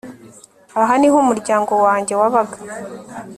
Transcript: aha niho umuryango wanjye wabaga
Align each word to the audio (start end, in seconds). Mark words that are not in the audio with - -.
aha 0.81 0.93
niho 0.99 1.17
umuryango 1.23 1.73
wanjye 1.85 2.13
wabaga 2.21 2.57